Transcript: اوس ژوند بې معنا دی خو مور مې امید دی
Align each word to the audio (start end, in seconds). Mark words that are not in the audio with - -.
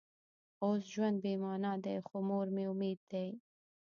اوس 0.63 0.81
ژوند 0.93 1.17
بې 1.23 1.33
معنا 1.43 1.73
دی 1.83 1.95
خو 2.07 2.17
مور 2.27 2.47
مې 2.55 2.63
امید 2.71 2.99
دی 3.11 3.27